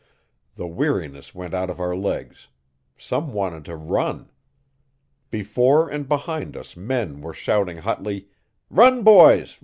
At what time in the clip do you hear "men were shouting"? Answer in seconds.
6.75-7.77